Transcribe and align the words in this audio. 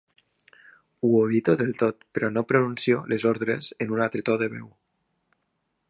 Ho 1.07 1.11
evito 1.25 1.55
del 1.59 1.75
tot, 1.81 2.07
però 2.19 2.31
no 2.37 2.45
pronuncio 2.53 3.03
les 3.13 3.27
ordres 3.35 3.71
amb 3.87 3.97
un 3.99 4.03
altre 4.07 4.27
to 4.31 4.41
de 4.45 4.53
veu. 4.57 4.67